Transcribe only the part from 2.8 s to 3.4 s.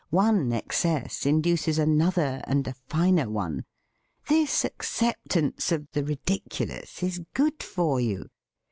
finer